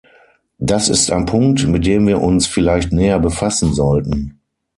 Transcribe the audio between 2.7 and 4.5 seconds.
näher befassen sollten.